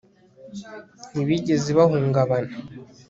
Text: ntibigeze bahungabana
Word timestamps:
ntibigeze 1.11 1.69
bahungabana 1.77 2.53